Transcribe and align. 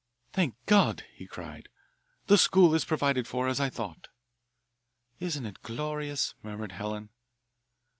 "Thank 0.33 0.55
God," 0.65 1.05
he 1.13 1.27
cried; 1.27 1.69
"the 2.25 2.35
school 2.39 2.73
is 2.73 2.85
provided 2.85 3.27
for 3.27 3.47
as 3.47 3.59
I 3.59 3.69
thought." 3.69 4.07
"Isn't 5.19 5.45
it 5.45 5.61
glorious!" 5.61 6.33
murmured 6.41 6.71
Helen. 6.71 7.09